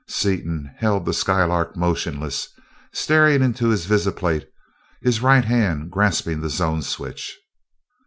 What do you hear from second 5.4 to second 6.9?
hand grasping the zone